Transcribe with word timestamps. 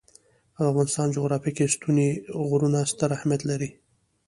د 0.55 0.57
افغانستان 0.71 1.07
جغرافیه 1.15 1.51
کې 1.57 1.71
ستوني 1.75 2.09
غرونه 2.49 2.79
ستر 2.91 3.09
اهمیت 3.17 3.41
لري. 3.49 3.69